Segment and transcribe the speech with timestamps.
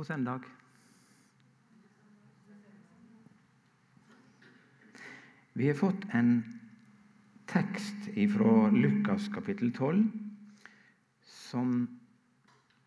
[0.00, 0.44] God søndag.
[5.52, 6.30] Vi har fått en
[7.44, 10.06] tekst fra Lukas kapittel 12
[11.28, 11.74] som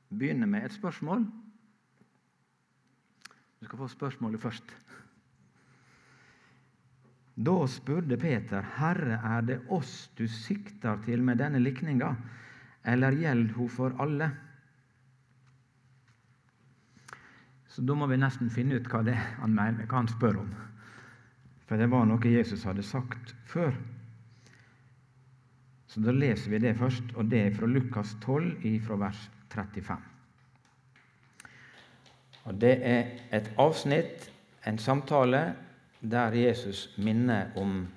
[0.10, 1.28] begynner med et spørsmål.
[3.60, 4.74] Du skal få spørsmålet først.
[7.38, 12.16] Da spurte Peter, 'Herre, er det oss du sikter til med denne likninga,
[12.84, 14.32] eller gjelder hun for alle?'
[17.74, 20.50] Så da må vi nesten finne ut hva det han mener, hva han spør om.
[21.66, 23.74] For det var noe Jesus hadde sagt før.
[25.90, 29.24] Så da leser vi det først, og det er fra Lukas 12, fra vers
[29.54, 29.98] 35.
[32.44, 34.30] Og Det er et avsnitt,
[34.68, 35.56] en samtale,
[36.02, 37.88] der Jesus minner om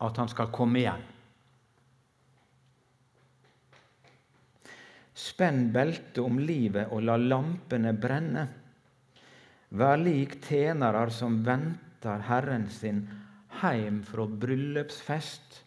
[0.00, 1.02] at han skal komme igjen.
[5.18, 8.44] Spenn beltet om livet og la lampene brenne.
[9.74, 13.00] Vær lik tjenere som venter Herren sin
[13.58, 15.58] heim fra bryllupsfest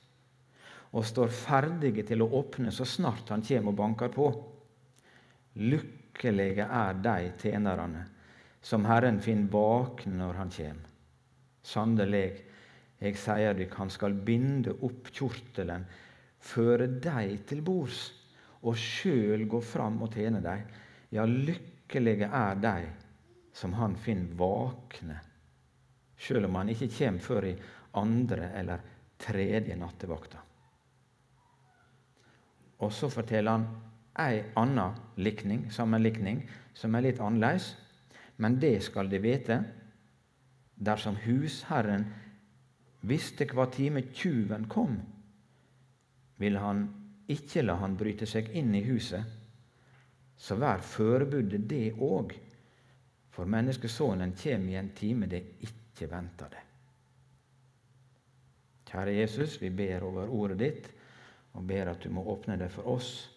[0.92, 4.30] og står ferdige til å åpne så snart han kommer og banker på.
[5.60, 8.06] Lykkelige er de tjenerne
[8.64, 10.88] som Herren finner våkne når han kommer.
[11.62, 12.26] Sannelig,
[13.02, 15.84] jeg sier dykk, han skal binde opp kjortelen,
[16.42, 18.08] føre deg til bords
[18.62, 20.66] og sjøl gå fram og tjene deg.
[21.12, 22.76] Ja, lykkelige er de
[23.54, 25.18] som han finner vakne,
[26.16, 27.56] sjøl om han ikke kommer før i
[28.00, 28.86] andre eller
[29.22, 30.40] tredje nattevakta.
[32.82, 33.68] Og så forteller han
[34.22, 34.88] ei anna
[35.22, 36.42] likning, sammenlikning,
[36.74, 37.76] som er litt annerledes.
[38.42, 39.60] Men det skal de vite.
[40.82, 42.08] Dersom husherren
[43.06, 44.98] visste hva time tyven kom,
[46.42, 46.88] ville han
[47.34, 49.38] ikke la han bryte seg inn i huset,
[50.42, 52.34] så vær forberedt det òg,
[53.32, 56.64] for menneskesonen kjem i en time det ikke venter det.
[58.92, 60.88] Kjære Jesus, vi ber over ordet ditt,
[61.56, 63.30] og ber at du må åpne det for oss,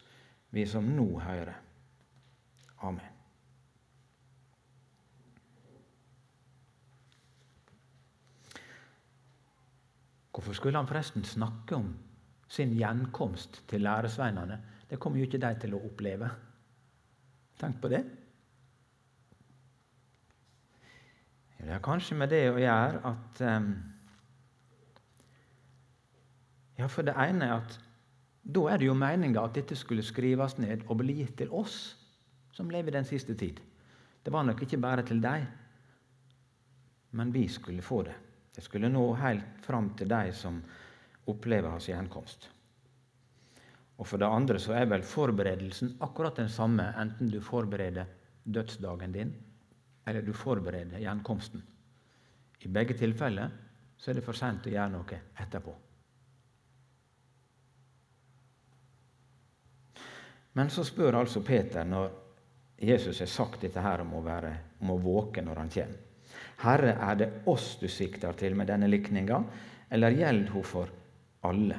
[0.50, 1.54] vi som nå hører.
[2.82, 3.14] Amen.
[10.34, 11.92] Hvorfor skulle han forresten snakke om
[12.48, 14.58] sin gjenkomst til læresveinene.
[14.90, 16.28] Det kommer jo ikke de til å oppleve.
[17.60, 18.04] Tenk på det.
[21.64, 23.72] Det har kanskje med det å gjøre at um,
[26.74, 27.76] Ja, for det ene er at
[28.44, 31.94] da er det jo meninga at dette skulle skrives ned og bli gitt til oss
[32.52, 33.60] som lever den siste tid.
[34.24, 35.46] Det var nok ikke bare til dem,
[37.16, 38.16] men vi skulle få det.
[38.54, 40.60] Det skulle nå helt fram til de som
[41.30, 42.50] opplever hans gjenkomst.
[43.96, 48.10] Og For det andre så er vel forberedelsen akkurat den samme enten du forbereder
[48.44, 49.30] dødsdagen din
[50.06, 51.62] eller du forbereder gjenkomsten.
[52.60, 53.50] I begge tilfeller
[53.96, 55.74] så er det for sent å gjøre noe etterpå.
[60.54, 62.10] Men så spør altså Peter, når
[62.78, 64.52] Jesus har sagt dette her om å, være,
[64.82, 66.02] om å våke når han kommer.
[66.64, 69.40] Herre, er det oss du sikter til med denne likninga,
[69.90, 70.92] eller gjelder hun for
[71.44, 71.78] alle.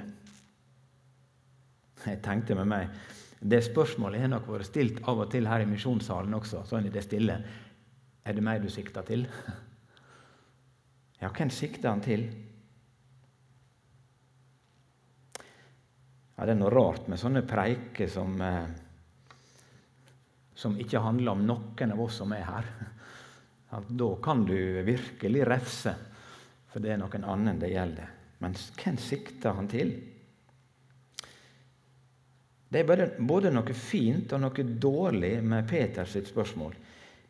[2.05, 2.97] Jeg tenkte med meg
[3.45, 6.93] Det spørsmålet har nok vært stilt av og til her i misjonssalen også, sånn i
[6.93, 7.35] det stille.
[8.25, 9.27] Er det meg du sikter til?
[11.21, 12.25] Ja, hvem sikter han til?
[16.35, 18.65] Ja, Det er noe rart med sånne preiker som, eh,
[20.55, 22.65] som ikke handler om noen av oss som er her.
[23.71, 25.95] Ja, da kan du virkelig refse,
[26.67, 28.11] for det er noen annen det gjelder.
[28.39, 29.93] Men hvem sikter han til?
[32.71, 36.73] Det er både, noe fint og noe dårlig med Peters spørsmål.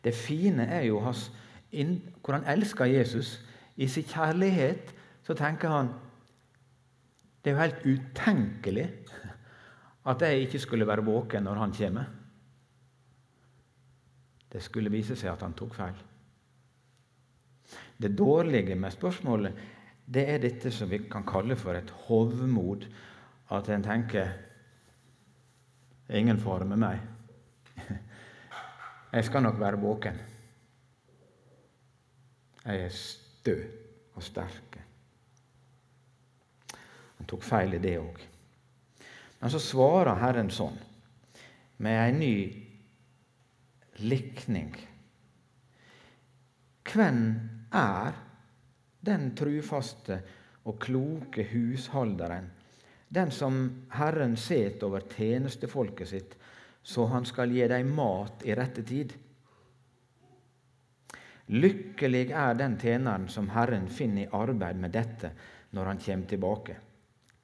[0.02, 1.28] Det fine er jo hans,
[1.70, 3.36] hvor han elsker Jesus.
[3.76, 4.92] I sin kjærlighet
[5.26, 5.92] så tenker han
[7.44, 8.84] det er jo helt utenkelig
[10.10, 12.08] at jeg ikke skulle være våken når han kommer.
[14.50, 16.00] Det skulle vise seg at han tok feil.
[18.02, 19.62] Det dårlige med spørsmålet
[20.06, 22.86] det er dette som vi kan kalle for et hovmod.
[23.50, 24.32] At en tenker
[26.08, 27.00] 'Ingen fare med meg.
[29.12, 30.20] Jeg skal nok være våken.'
[32.66, 33.54] Jeg er stø
[34.14, 34.78] og sterk.
[37.16, 38.20] Han tok feil i det òg.
[39.40, 40.78] Men så svarer Herren sånn,
[41.78, 42.66] med ei ny
[43.98, 44.74] likning.
[46.82, 47.20] Hvem
[47.72, 48.25] er
[49.06, 50.20] den trufaste
[50.66, 52.50] og kloke husholderen,
[53.08, 53.58] den som
[53.94, 56.34] Herren set over tjenestefolket sitt,
[56.82, 59.14] så han skal gi deg mat i rette tid.
[61.54, 65.30] Lykkelig er den tjeneren som Herren finner i arbeid med dette
[65.74, 66.76] når han kommer tilbake.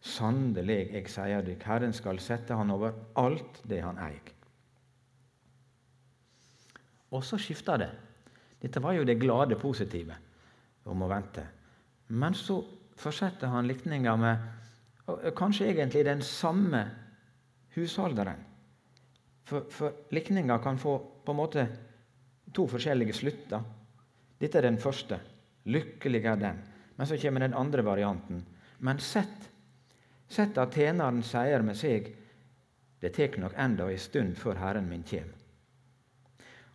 [0.02, 4.32] Sannelig, jeg sier dere, Herren skal sette han over alt det han eier.
[7.14, 7.90] Og så skifter det.
[8.62, 10.16] Dette var jo det glade, positive
[10.84, 11.44] om å vente.
[12.08, 12.58] Men så
[12.98, 16.82] fortsetter han likninga med kanskje egentlig den samme
[17.74, 18.44] husholderen.
[19.44, 21.66] For, for likninga kan få på en måte
[22.54, 23.62] to forskjellige slutter.
[24.38, 25.18] Dette er den første.
[25.64, 26.62] Lykkelig er den.
[26.96, 28.42] Men så kommer den andre varianten.
[28.78, 29.50] Men sett,
[30.28, 32.10] sett at tjeneren sier med seg
[33.02, 35.30] det tek nok enda ei stund før Herren min kjem.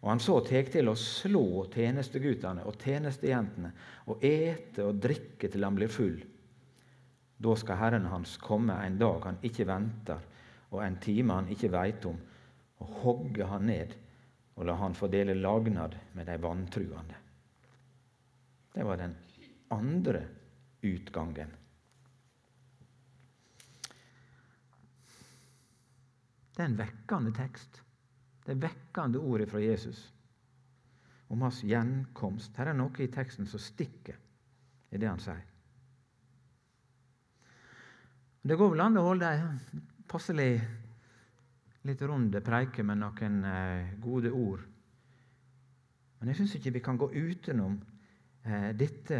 [0.01, 3.71] Og han så tek til å slå tjenestegutane og tjenestejentene
[4.07, 6.19] og ete og drikke til han blir full.
[7.37, 10.21] Da skal Herren hans komme en dag han ikke venter,
[10.73, 12.17] og en time han ikke veit om,
[12.81, 13.95] og hogge han ned
[14.57, 17.15] og la han få dele lagnad med de vantruende.
[18.73, 19.15] Det var den
[19.69, 20.23] andre
[20.81, 21.51] utgangen.
[26.55, 27.83] Det er en vekkende tekst.
[28.47, 29.99] Det vekkende ordet fra Jesus
[31.27, 32.55] om hans gjenkomst.
[32.55, 34.15] Her er noe i teksten som stikker
[34.91, 35.43] i det han sier.
[38.47, 39.41] Det går vel an å holde ei
[40.07, 40.51] passelig
[41.87, 44.63] litt runde preike med noen eh, gode ord.
[46.17, 47.75] Men jeg syns ikke vi kan gå utenom
[48.47, 49.19] eh, dette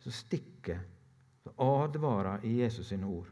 [0.00, 0.80] som stikker,
[1.44, 3.28] som advarer i Jesus sine ord.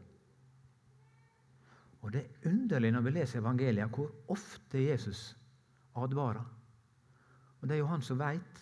[2.07, 5.35] Og Det er underlig når vi leser evangeliet, hvor ofte Jesus
[5.95, 6.45] advarer.
[7.59, 8.61] Og Det er jo han som veit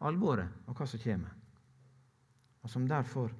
[0.00, 1.30] alvoret og hva som kommer,
[2.62, 3.30] og som derfor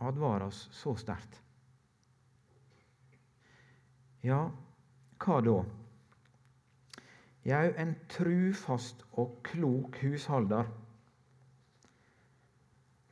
[0.00, 1.42] advarer oss så sterkt.
[4.24, 4.40] Ja,
[5.20, 5.60] hva da?
[7.46, 10.72] Jau, en trufast og klok husholder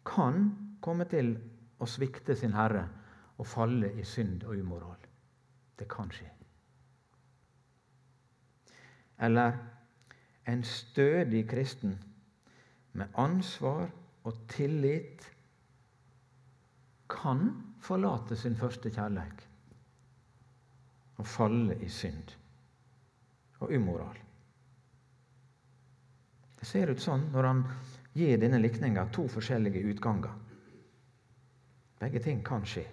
[0.09, 1.37] kan komme til
[1.79, 2.89] å svikte sin herre
[3.37, 4.99] å falle i synd og umoral.
[5.79, 6.31] Det kan skje.
[9.25, 9.57] Eller
[10.47, 11.97] en stødig kristen
[12.93, 13.89] med ansvar
[14.25, 15.31] og tillit
[17.11, 17.51] kan
[17.81, 19.43] forlate sin første kjærleik
[21.17, 22.35] og falle i synd
[23.61, 24.17] og umoral.
[26.59, 27.63] Det ser ut sånn når han
[28.17, 30.33] gir denne likninga to forskjellige utganger.
[32.01, 32.85] Begge ting kan skje.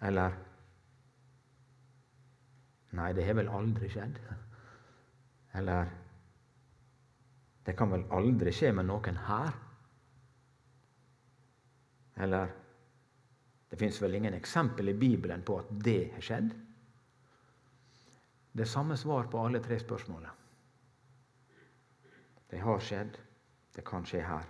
[0.00, 0.32] Eller
[2.94, 4.18] Nei, det har vel aldri skjedd.
[5.58, 5.90] Eller
[7.64, 9.54] Det kan vel aldri skje med noen her.
[12.16, 12.52] Eller
[13.70, 16.52] Det fins vel ingen eksempel i Bibelen på at det har skjedd.
[18.52, 20.30] Det er samme svar på alle tre spørsmålene.
[22.50, 23.18] Det har skjedd.
[23.74, 24.46] Det kan skje her.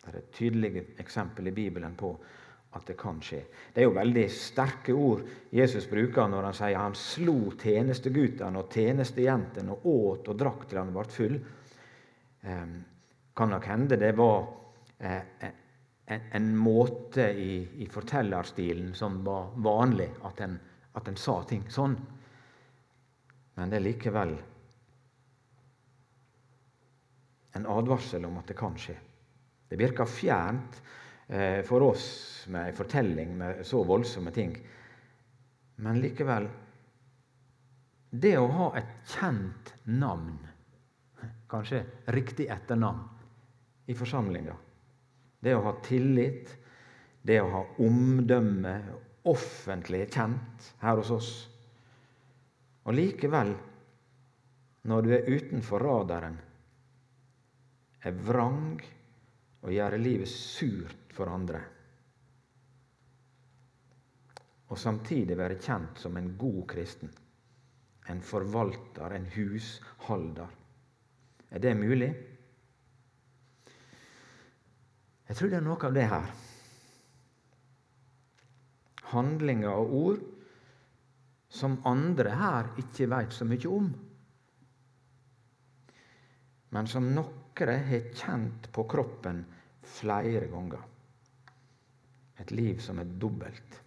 [0.00, 2.14] Det er et tydelig eksempel i Bibelen på
[2.74, 3.40] at det kan skje.
[3.72, 5.22] Det er jo veldig sterke ord
[5.54, 10.80] Jesus bruker når han sier han slo tjenesteguttene og tjenestejentene og åt og drakk til
[10.80, 11.36] han ble full.
[12.42, 12.72] Eh,
[13.34, 14.40] kan nok hende det var
[14.98, 15.46] eh,
[16.06, 20.58] en, en, måte i, i, fortellerstilen som var vanlig, at en,
[20.98, 21.94] at en sa ting sånn.
[23.54, 24.34] Men det er likevel
[27.54, 28.98] en advarsel om at det kan skje.
[29.70, 31.03] Det virker fjernt Eh,
[31.64, 32.06] for oss
[32.52, 34.52] med en fortelling med så voldsomme ting.
[35.76, 36.48] Men likevel
[38.10, 40.36] Det å ha et kjent navn,
[41.50, 41.80] kanskje
[42.14, 43.08] riktig etternavn,
[43.86, 44.54] i forsamlinga
[45.40, 46.52] Det å ha tillit,
[47.22, 48.74] det å ha omdømme,
[49.24, 51.30] offentlig kjent her hos oss.
[52.84, 53.54] Og likevel,
[54.84, 56.36] når du er utenfor radaren,
[58.04, 58.76] er vrang
[59.64, 61.60] og gjør livet surt for andre.
[64.72, 67.10] Og samtidig være kjent som en god kristen.
[68.10, 70.48] En forvalter, en husholder.
[71.50, 72.10] Er det mulig?
[75.28, 76.32] Jeg tror det er noe av det her.
[79.14, 80.24] Handlinger og ord
[81.54, 83.92] som andre her ikke veit så mye om.
[86.74, 87.32] Men som noen
[87.86, 89.44] har kjent på kroppen
[89.86, 90.82] flere ganger.
[92.40, 93.82] Et liv som er dobbelt.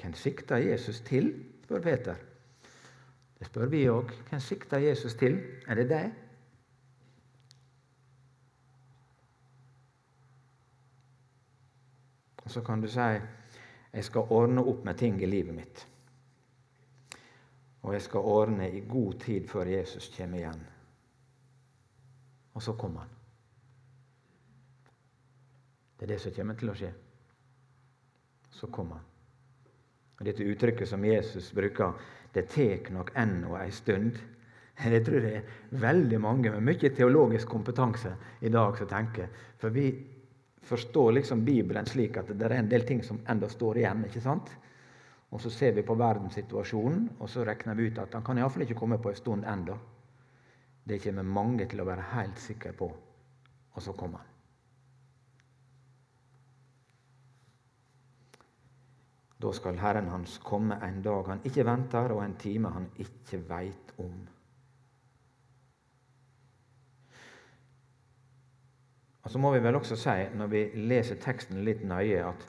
[0.00, 1.32] Hvem sikta Jesus til?
[1.64, 2.14] spør Peter.
[3.38, 4.12] Det spør vi òg.
[4.28, 5.40] Hvem sikta Jesus til?
[5.66, 6.12] Er det deg?
[12.44, 13.10] Og så kan du si
[13.96, 15.86] jeg skal ordne opp med ting i livet mitt.
[17.86, 20.66] og jeg skal ordne i god tid før Jesus kommer igjen.
[22.54, 23.08] Og så kommer han.
[26.00, 26.90] Det er det som kommer til å skje.
[28.56, 29.04] Så kom han.
[30.16, 31.92] Og Dette uttrykket som Jesus bruker,
[32.32, 34.16] det tek nok ennå ei stund.
[34.92, 38.10] Det tror jeg er veldig mange med mye teologisk kompetanse
[38.44, 39.30] i dag som tenker.
[39.56, 39.86] For vi
[40.68, 44.04] forstår liksom Bibelen slik at det er en del ting som enda står igjen.
[44.04, 44.52] ikke sant?
[45.32, 48.66] Og så ser vi på verdenssituasjonen, og så regner vi ut at han kan iallfall
[48.66, 49.78] ikke komme på en stund enda.
[50.84, 52.92] Det kommer mange til å være helt sikre på.
[53.72, 54.35] Og så kommer han.
[59.42, 63.42] Da skal Herren hans komme en dag han ikke venter, og en time han ikke
[63.48, 64.14] veit om.
[69.26, 72.46] Og Så må vi vel også si, når vi leser teksten litt nøye, at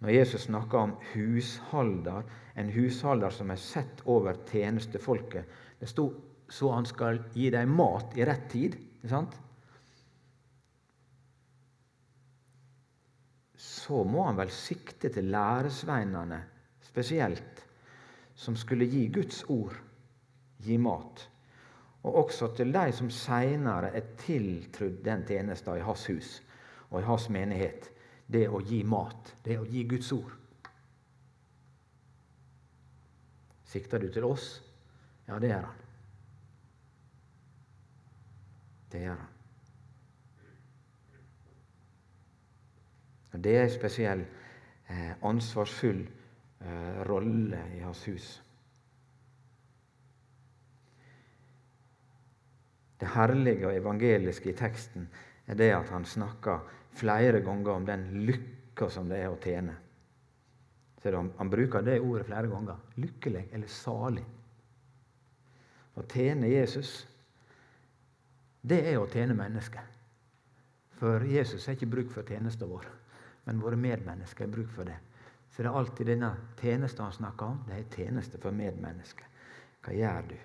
[0.00, 2.22] når Jesus snakker om husholder,
[2.56, 5.44] en husholder som er sett over tjenestefolket
[5.80, 6.08] Det sto
[6.48, 8.74] så han skal gi dem mat i rett tid.
[8.98, 9.36] ikke sant?
[13.58, 16.38] Så må han vel sikte til læresveinene
[16.86, 17.64] spesielt,
[18.38, 19.74] som skulle gi Guds ord,
[20.62, 21.26] gi mat
[22.02, 26.30] og også til de som seinere er tiltrudd den tjenesta i hans hus
[26.90, 27.90] og i hans menighet.
[28.28, 30.34] Det å gi mat, det å gi Guds ord.
[33.68, 34.50] Sikter du til oss?
[35.28, 35.82] Ja, det gjør han.
[38.92, 39.37] Det gjør han.
[43.32, 44.24] Det er en spesiell,
[44.88, 46.00] eh, ansvarsfull
[46.60, 48.28] eh, rolle i hans hus.
[52.98, 55.08] Det herlige og evangeliske i teksten
[55.46, 56.64] er det at han snakker
[56.98, 59.76] flere ganger om den lykka som det er å tjene.
[61.38, 62.80] Han bruker det ordet flere ganger.
[62.98, 64.24] Lykkelig eller salig.
[65.94, 67.06] Å tjene Jesus,
[68.62, 69.94] det er å tjene mennesket.
[70.98, 72.86] For Jesus har ikke bruk for tjenesten vår,
[73.48, 74.98] men våre medmennesker har bruk for det.
[75.48, 77.64] Så det er alltid denne tjenesten han snakker om.
[77.66, 79.26] Det er tjeneste for medmennesker.
[79.82, 80.38] Hva gjør du?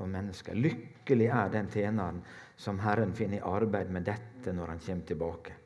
[0.00, 0.56] for mennesker.
[0.56, 2.22] Lykkelig er den tjeneren
[2.60, 5.56] som Herren finner i arbeid med dette når han kommer tilbake.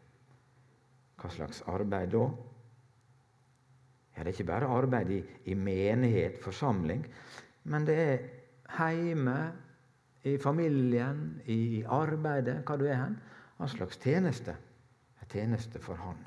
[1.22, 2.24] Hva slags arbeid da?
[4.14, 5.20] Ja, Det er ikke bare arbeid i,
[5.50, 7.06] i menighet, forsamling,
[7.64, 8.26] men det er
[8.78, 9.38] heime,
[10.24, 13.16] i familien, i arbeidet, hva du er hen.
[13.58, 14.54] Hva slags tjeneste?
[15.20, 16.22] En tjeneste for Han.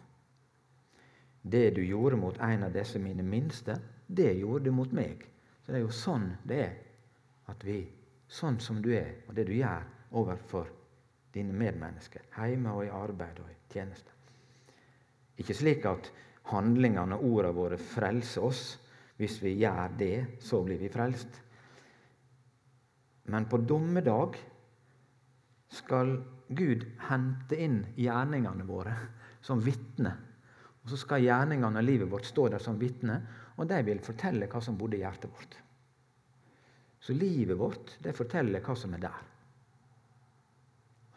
[1.42, 3.78] Det du gjorde mot en av disse mine minste,
[4.08, 5.24] det gjorde du mot meg.
[5.64, 6.76] Så det er jo sånn det er
[7.52, 7.82] at vi
[8.28, 9.86] sånn som du er, og det du gjør
[10.20, 10.70] overfor
[11.34, 14.14] dine medmennesker, hjemme og i arbeid og i tjeneste.
[15.38, 16.10] Ikke slik at
[16.52, 18.64] handlingene og ordene våre frelser oss.
[19.18, 20.16] Hvis vi gjør det,
[20.46, 21.40] så blir vi frelst.
[23.34, 24.38] Men på dommedag
[25.74, 26.14] skal
[26.48, 28.94] Gud hente inn gjerningene våre
[29.44, 30.14] som vitne.
[30.88, 33.18] Og så skal gjerningene og livet vårt stå der som vitne,
[33.60, 35.58] og de vil fortelle hva som bodde i hjertet vårt.
[37.04, 39.26] Så livet vårt det forteller hva som er der.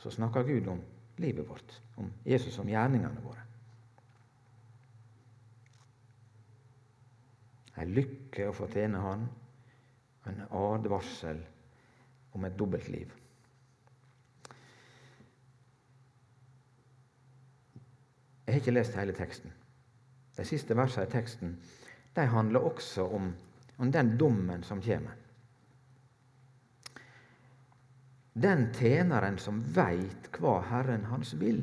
[0.03, 0.81] Så snakker Gud om
[1.23, 3.47] livet vårt, om Jesus om gjerningene våre.
[7.79, 9.23] En lykke å få tjene Han,
[10.27, 11.39] en advarsel
[12.35, 13.15] om et dobbeltliv.
[18.51, 19.60] Jeg har ikke lest hele teksten.
[20.37, 21.57] De siste versene i teksten
[22.15, 23.33] de handler også om,
[23.77, 25.17] om den dommen som kommer.
[28.33, 31.61] Den tjeneren som veit hva Herren hans vil,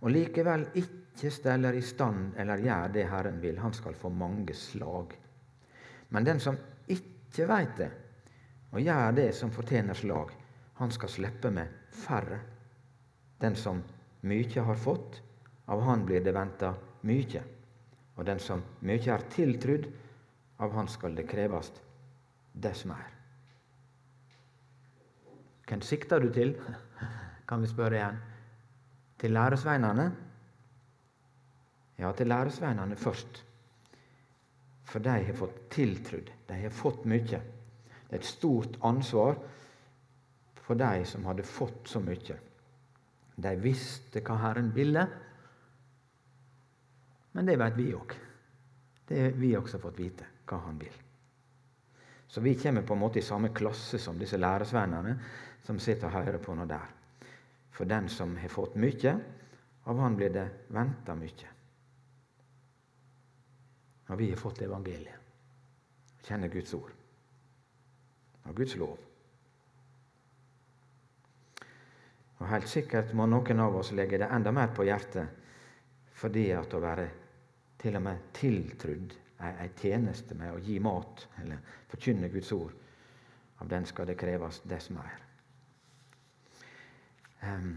[0.00, 4.54] og likevel ikke steller i stand eller gjør det Herren vil, han skal få mange
[4.54, 5.14] slag.
[6.08, 6.56] Men den som
[6.88, 7.90] ikke veit det,
[8.70, 10.30] og gjør det som fortjener slag,
[10.78, 12.40] han skal slippe med færre.
[13.40, 13.82] Den som
[14.26, 15.20] mykje har fått,
[15.66, 16.74] av han blir det venta
[17.06, 17.42] mykje.
[18.16, 19.88] Og den som mykje er tiltrudd,
[20.62, 21.80] av han skal det krevast
[22.54, 23.08] dess er.
[25.66, 26.54] Hvem sikter du til?
[27.48, 28.20] Kan vi spørre igjen.
[29.18, 30.06] Til læresveinene?
[31.98, 33.42] Ja, til læresveinene først.
[34.84, 36.30] For de har fått tiltrudd.
[36.48, 37.40] De har fått mye.
[38.08, 39.38] Det er et stort ansvar
[40.64, 42.36] for de som hadde fått så mye.
[43.34, 45.06] De visste hva Herren ville,
[47.34, 48.12] men det vet vi òg.
[49.06, 51.00] Det har vi også fått vite, hva Han vil.
[52.26, 55.16] Så vi kommer på en måte i samme klasse som disse læresvennene
[55.62, 56.86] som sitter og hører på noe der.
[57.74, 59.14] For den som har fått mye,
[59.84, 61.50] av han blir det venta mye.
[64.08, 65.20] Og vi har fått evangeliet.
[66.24, 66.92] Kjenner Guds ord.
[68.44, 68.98] av Guds lov.
[72.38, 75.40] Og Helt sikkert må noen av oss legge det enda mer på hjertet
[76.14, 77.06] fordi at å være
[77.84, 79.12] til og med tiltrudd
[79.44, 81.60] ei tjeneste med å gi mat eller
[81.90, 82.72] forkynne Guds ord,
[83.60, 85.18] av den skal det kreves dess mer.
[87.44, 87.74] Um,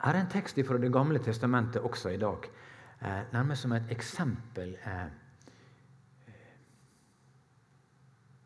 [0.00, 2.46] her er en tekst fra Det gamle testamentet også i dag,
[3.02, 5.10] eh, nærmest som et eksempel eh,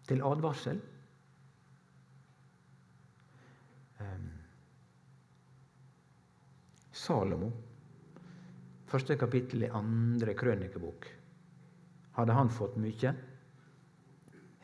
[0.08, 0.80] til advarsel.
[4.00, 4.32] Um,
[6.92, 7.52] Salomo,
[8.94, 11.06] første kapittel i andre krønikebok.
[12.14, 13.14] Hadde han fått mye?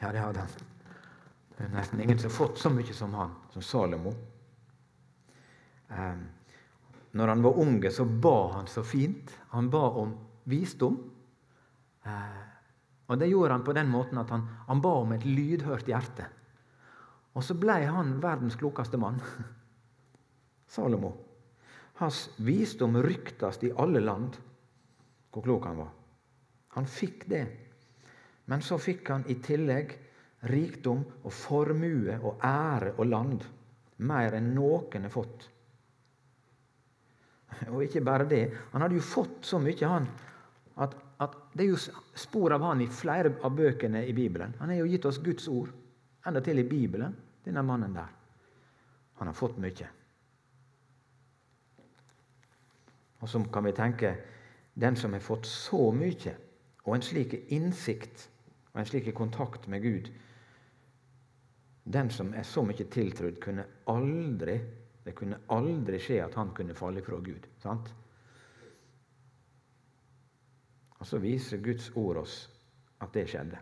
[0.01, 0.69] Ja, det hadde han.
[1.57, 4.13] Det er nesten ingen som har fått så mye som han, som Salomo.
[5.91, 6.21] Eh,
[7.19, 9.35] når han var unge, så ba han så fint.
[9.51, 10.15] Han ba om
[10.49, 11.01] visdom.
[12.07, 12.45] Eh,
[13.11, 16.29] og Det gjorde han på den måten at han, han ba om et lydhørt hjerte.
[17.35, 19.19] Og så ble han verdens klokeste mann.
[20.75, 21.30] Salomo.
[22.01, 24.39] Hans visdom ryktes i alle land
[25.31, 25.91] hvor klok han var.
[26.77, 27.43] Han fikk det.
[28.51, 29.93] Men så fikk han i tillegg
[30.51, 33.45] rikdom og formue og ære og land.
[34.09, 35.45] Mer enn noen har fått.
[37.75, 38.45] Og ikke bare det.
[38.73, 40.07] Han hadde jo fått så mye, han,
[40.81, 41.81] at, at det er jo
[42.17, 44.55] spor av han i flere av bøkene i Bibelen.
[44.63, 45.69] Han har jo gitt oss Guds ord,
[46.25, 47.13] enda til i Bibelen,
[47.45, 48.09] denne mannen der.
[49.21, 49.91] Han har fått mye.
[53.21, 54.15] Og så kan vi tenke
[54.75, 56.35] den som har fått så mye,
[56.85, 58.29] og en slik innsikt
[58.73, 60.11] og en slik kontakt med Gud
[61.85, 64.61] Den som er så mye tiltrudd, kunne aldri
[65.05, 67.47] det kunne aldri skje at han kunne falle fra Gud.
[67.63, 67.89] sant?
[71.01, 72.43] Og så viser Guds ord oss
[73.01, 73.59] at det skjedde.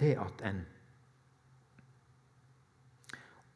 [0.00, 0.64] Det at en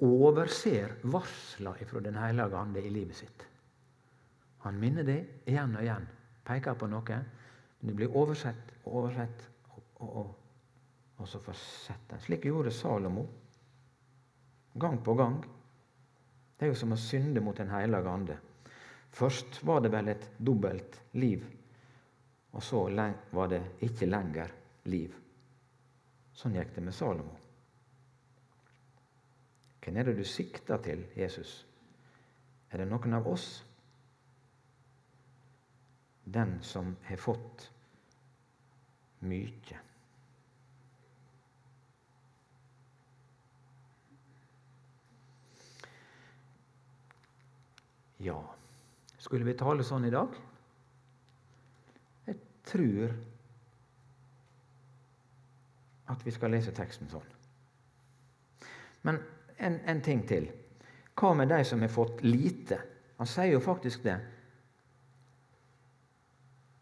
[0.05, 3.47] overser varsla fra Den hellige ande i livet sitt.
[4.65, 6.07] Han minner det igjen og igjen.
[6.45, 7.21] Peker på noe.
[7.81, 10.35] Men det blir oversett og oversett, og, og, og,
[11.17, 12.25] og så fortsetter en.
[12.25, 13.25] Slik gjorde Salomo.
[14.81, 15.41] Gang på gang.
[16.57, 18.37] Det er jo som å synde mot Den hellige ande.
[19.17, 21.43] Først var det vel et dobbelt liv,
[22.53, 22.85] og så
[23.33, 24.53] var det ikke lenger
[24.93, 25.17] liv.
[26.37, 27.40] Sånn gikk det med Salomo.
[29.81, 31.67] Hvem er det du sikter til, Jesus?
[32.71, 33.49] Er det noen av oss?
[36.25, 37.71] Den som har fått
[39.27, 39.81] mye.
[48.21, 48.37] Ja,
[49.19, 50.35] skulle vi tale sånn i dag?
[52.29, 52.37] Jeg
[52.69, 53.15] tror
[56.13, 57.29] at vi skal lese teksten sånn.
[59.09, 59.23] Men
[59.61, 60.49] en, en ting til.
[61.21, 62.81] Hva med de som har fått lite?
[63.21, 64.17] Han sier jo faktisk det.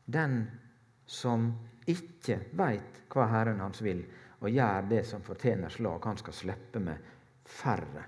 [0.07, 0.41] Den
[1.07, 1.51] som
[1.89, 4.05] ikke veit hva Herren hans vil,
[4.39, 7.11] og gjør det som fortjener slag, han skal slippe med
[7.49, 8.05] færre.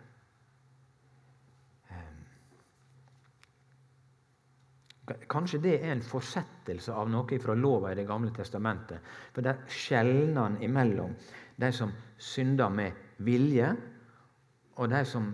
[5.30, 9.00] Kanskje det er en forsettelse av noe fra lova i Det gamle testamentet.
[9.34, 11.16] For der skjelner han imellom
[11.58, 12.92] de som synder med
[13.26, 13.72] vilje,
[14.76, 15.30] og de som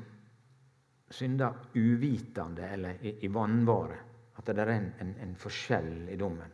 [1.11, 3.99] synder uvitende eller i, i vannvare.
[4.37, 6.53] At det er en, en, en, forskjell i dommen.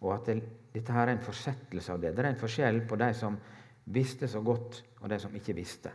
[0.00, 0.36] Og at det,
[0.74, 2.12] dette her er en forsettelse av det.
[2.14, 3.38] Det er en forskjell på de som
[3.94, 5.92] visste så godt, og de som ikke visste.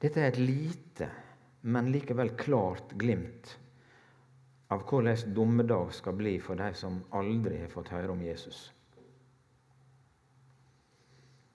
[0.00, 1.10] Dette er et lite,
[1.68, 3.50] men likevel klart glimt
[4.72, 8.70] av hvordan dommedag skal bli for de som aldri har fått høre om Jesus.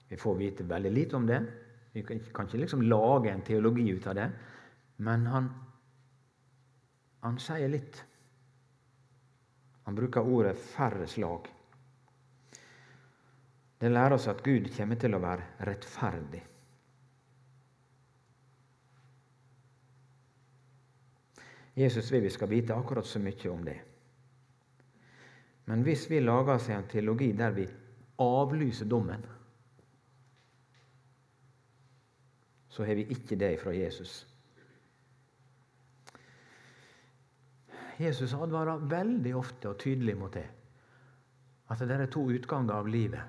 [0.08, 1.40] Vi får vite veldig lite om det.
[1.92, 4.30] Vi kan ikke liksom lage en teologi ut av det.
[4.96, 5.48] Men han,
[7.20, 8.04] han sier litt.
[9.86, 11.48] Han bruker ordet 'færre slag'.
[13.78, 16.42] Det lærer oss at Gud kommer til å være rettferdig.
[21.76, 23.76] Jesus vil vi skal vite akkurat så mye om det.
[25.64, 27.66] Men hvis vi lager oss en teologi der vi
[28.18, 29.26] avlyser dommen
[32.76, 34.26] så har vi ikke det fra Jesus.
[37.96, 40.44] Jesus advarer veldig ofte og tydelig mot det.
[41.72, 43.22] At det er to utganger av livet.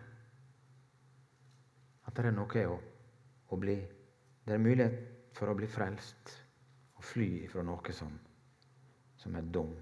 [2.03, 2.75] At det er noe å,
[3.47, 3.77] å bli
[4.47, 6.29] Det er mulighet for å bli frelst
[6.95, 8.13] og fly ifra noe som,
[9.19, 9.73] som er dum.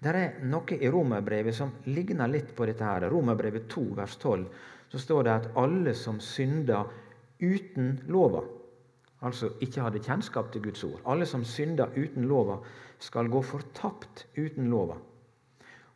[0.00, 2.84] Det er noe i Romerbrevet som ligner litt på dette.
[2.84, 3.08] her.
[3.08, 4.44] Romerbrevet 2, vers 12,
[4.88, 6.92] så står det at alle som synder
[7.40, 8.44] uten lova,
[9.26, 12.58] altså ikke hadde kjennskap til Guds ord, alle som synder uten lova,
[12.98, 14.96] skal gå fortapt uten lova.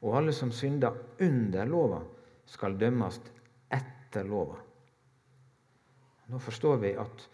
[0.01, 2.01] Og alle som synder under lova,
[2.51, 3.21] skal dømmes
[3.71, 4.57] etter lova.
[6.31, 7.27] Nå forstår vi at,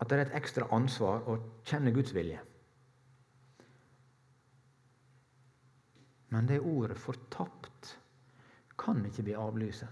[0.00, 2.40] at det er et ekstra ansvar å kjenne Guds vilje.
[6.32, 7.96] Men det ordet 'fortapt'
[8.78, 9.88] kan ikke vi avlyse.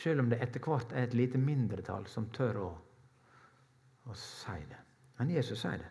[0.00, 2.68] Selv om det etter hvert er et lite mindretall som tør å,
[4.08, 4.78] å si det.
[5.18, 5.90] Men Jesus sier det.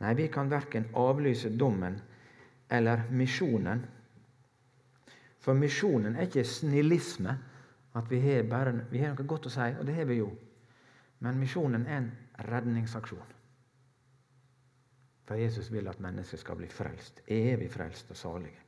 [0.00, 1.98] Nei, vi kan verken avlyse dommen
[2.70, 3.82] eller misjonen.
[5.40, 7.34] For misjonen er ikke snillisme,
[7.98, 10.30] at vi har, bare, vi har noe godt å si, og det har vi jo.
[11.26, 12.10] Men misjonen er en
[12.46, 13.39] redningsaksjon.
[15.30, 18.62] For Jesus vil at mennesker skal bli frelst, evig frelst og salige.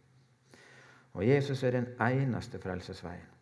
[1.18, 3.32] Og Jesus er den eneste frelsesveien.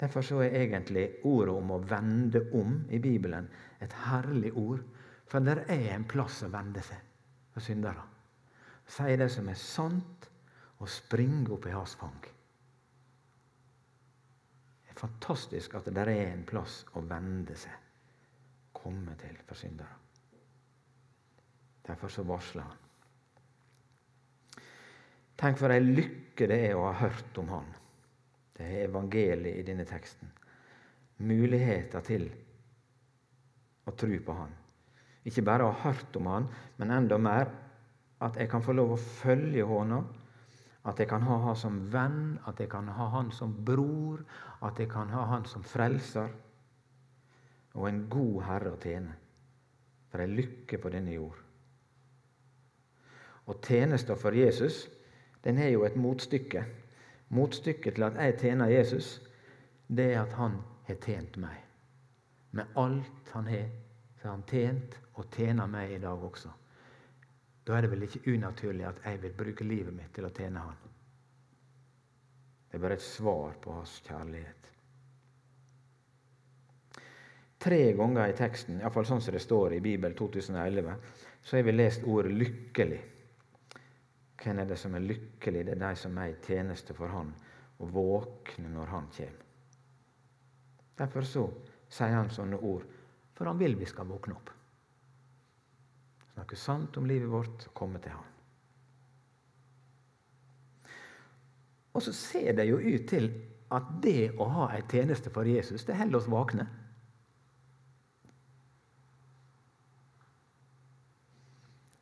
[0.00, 3.48] Derfor så er egentlig ordet om å vende om i Bibelen
[3.80, 4.82] et herlig ord.
[5.24, 7.00] For det er en plass å vende seg
[7.54, 8.04] for syndere.
[8.84, 10.28] Si det som er sant,
[10.78, 12.20] og springe opp i hans fang.
[14.84, 17.72] Det er fantastisk at det er en plass å vende seg,
[18.76, 20.07] komme til for syndere.
[21.88, 22.84] Derfor så varsler han.
[25.38, 27.66] Tenk for ei lykke det er å ha hørt om Han.
[28.58, 30.30] Det er evangeliet i denne teksten.
[31.22, 32.26] Muligheter til
[33.86, 34.50] å tro på Han.
[35.28, 37.52] Ikke bare å ha hørt om Han, men enda mer
[38.24, 40.02] at jeg kan få lov å følge henne.
[40.88, 44.24] At jeg kan ha Han som venn, at jeg kan ha Han som bror,
[44.66, 46.32] at jeg kan ha Han som frelser.
[47.78, 49.14] Og en god Herre å tjene.
[50.10, 51.47] For ei lykke på denne jord.
[53.48, 54.86] Og tjenesta for Jesus
[55.44, 56.64] den har jo et motstykke.
[57.28, 59.22] Motstykket til at jeg tjener Jesus,
[59.88, 60.58] det er at han
[60.88, 61.56] har tjent meg.
[62.50, 63.68] Med alt han har,
[64.18, 66.52] så har han tjent og tjener meg i dag også.
[67.66, 70.62] Da er det vel ikke unaturlig at jeg vil bruke livet mitt til å tjene
[70.64, 70.78] han.
[72.68, 74.72] Det er bare et svar på hans kjærlighet.
[77.58, 80.96] Tre ganger i teksten, iallfall sånn som det står i Bibel 2011,
[81.42, 83.17] så har vi lest ordet 'lykkelig'.
[84.38, 85.64] Hvem er det som er lykkelig?
[85.66, 87.34] Det er de som er i tjeneste for Han,
[87.78, 89.44] og våkne når Han kommer.
[90.98, 91.44] Derfor så
[91.88, 92.82] sier han sånne ord,
[93.38, 94.50] for han vil vi skal våkne opp.
[96.32, 98.34] Snakke sant om livet vårt og komme til Han.
[101.94, 103.30] Og så ser det jo ut til
[103.74, 106.66] at det å ha ei tjeneste for Jesus, det holder oss våkne.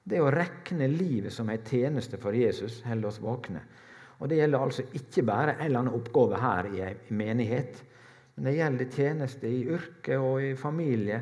[0.07, 3.62] Det å rekne livet som en tjeneste for Jesus holder oss våkne.
[4.21, 7.83] Og Det gjelder altså ikke bare en eller annen oppgave her i ei menighet,
[8.37, 11.21] men det gjelder tjeneste i yrke og i familie.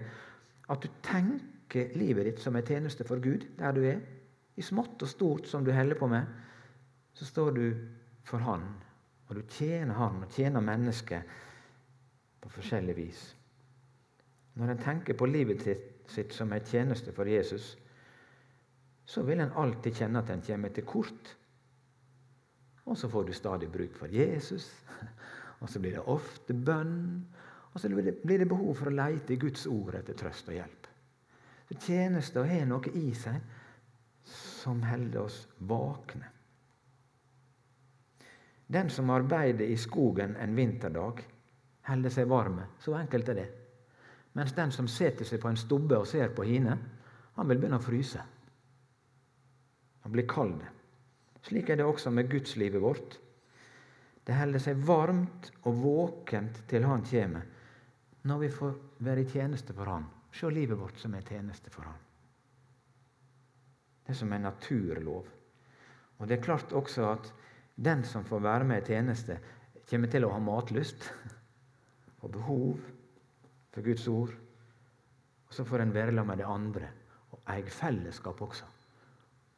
[0.70, 4.00] At du tenker livet ditt som en tjeneste for Gud der du er.
[4.56, 6.26] I smått og stort som du holder på med,
[7.14, 7.64] så står du
[8.24, 8.62] for Han.
[9.28, 11.22] Og du tjener Han og tjener mennesket
[12.42, 13.22] på forskjellig vis.
[14.54, 15.64] Når en tenker på livet
[16.06, 17.74] sitt som en tjeneste for Jesus,
[19.04, 21.34] så vil en alltid kjenne at en kommer til kort.
[22.84, 24.70] Og så får du stadig bruk for Jesus.
[25.60, 27.24] Og så blir det ofte bønn.
[27.72, 30.88] Og så blir det behov for å leite i Guds ord etter trøst og hjelp.
[31.68, 33.40] Så Tjenester har noe i seg
[34.24, 36.28] som holder oss våkne.
[38.66, 41.24] Den som arbeider i skogen en vinterdag,
[41.88, 42.68] holder seg varme.
[42.80, 43.48] Så enkelt er det.
[44.34, 46.78] Mens den som setter seg på en stubbe og ser på hine,
[47.36, 48.22] han vil begynne å fryse.
[50.04, 50.60] Han blir kald.
[51.44, 53.18] Slik er det også med gudslivet vårt.
[54.24, 57.44] Det holder seg varmt og våkent til Han kommer,
[58.24, 60.04] når vi får være i tjeneste for Han.
[60.32, 62.00] Se livet vårt som en tjeneste for Han.
[64.04, 65.28] Det er som en naturlov.
[66.18, 67.32] Og det er klart også at
[67.76, 69.38] den som får være med i tjeneste,
[69.88, 71.08] kommer til å ha matlyst
[72.22, 72.84] og behov
[73.72, 74.36] for Guds ord.
[75.48, 76.92] Og så får en være sammen med de andre
[77.32, 78.73] og eie fellesskap også.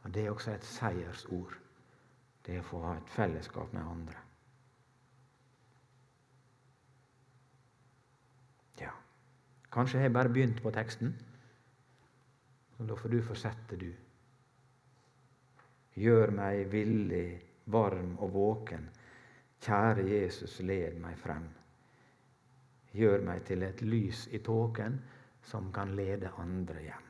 [0.07, 1.55] Og Det er også et seiersord.
[2.47, 4.21] Det å få ha et fellesskap med andre.
[8.79, 8.93] Ja,
[9.75, 11.11] kanskje jeg bare begynt på teksten.
[12.79, 13.89] Og da får du fortsette, du.
[15.99, 18.87] Gjør meg villig, varm og våken.
[19.67, 21.51] Kjære Jesus, led meg frem.
[22.97, 25.03] gjør meg til et lys i tåken
[25.43, 27.06] som kan lede andre hjem.